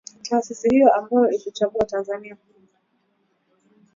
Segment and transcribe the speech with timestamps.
[0.23, 2.37] taasisi hiyo ambayo iliichagua Tanzania